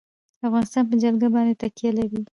افغانستان 0.47 0.83
په 0.89 0.95
جلګه 1.03 1.27
باندې 1.33 1.59
تکیه 1.61 1.89
لري. 1.97 2.21